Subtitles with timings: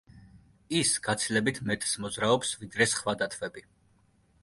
[0.77, 3.69] ის გაცილებით მეტს მოძრაობს, ვიდრე სხვა დათვები.